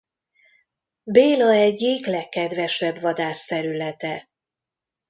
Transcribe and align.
Béla 1.03 1.51
egyik 1.53 2.05
legkedvesebb 2.05 2.99
vadászterülete. 3.01 4.29